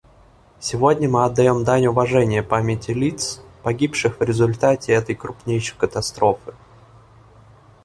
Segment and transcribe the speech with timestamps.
[0.59, 6.55] Сегодня мы отдаем дань уважения памяти лиц, погибших в результате этой крупнейшей катастрофы.